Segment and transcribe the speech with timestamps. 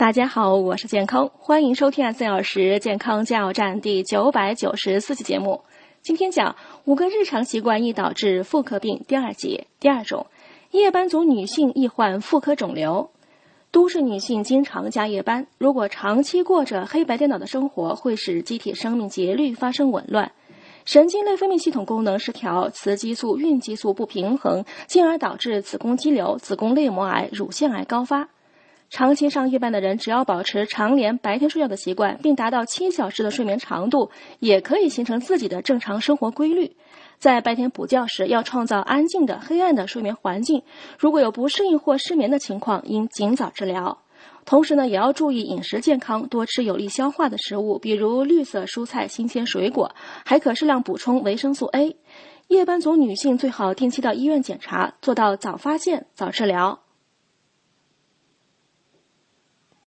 [0.00, 5.60] 大家好，我是健康，欢迎收听二十四小时健康加油站第九百九十四期节目。
[6.00, 10.24] 今天讲五个日常习惯易导致妇科病第二节第二种，
[10.70, 13.10] 夜班族女性易患妇科肿瘤。
[13.70, 20.32] 都市女性经常加夜班，如果长期过着黑白颠倒的生活，会使机体生命节律发生紊乱，
[20.86, 28.30] 神经内分泌系统功能失调，雌激素、孕激素不平衡，进而导致子宫肌瘤、子宫内膜癌、乳腺癌高发。
[28.90, 34.10] 长期上夜班的人，只要保持常年白天睡觉的习惯，并达到七小时的睡眠长度，
[34.40, 36.76] 也可以形成自己的正常生活规律。
[37.16, 40.62] 在白天补觉时，要创造安静的、黑暗的睡眠环境。
[40.98, 43.96] 如果有不适应或失眠的情况，应尽早治疗。
[44.44, 51.96] 同时呢，也要注意饮食健康，多吃有利消化的食物，比如绿色蔬菜、新鲜水果，还可适量补充维生素 A。
[52.48, 56.80] 夜班族女性最好定期到医院检查，做到早发现、早治疗。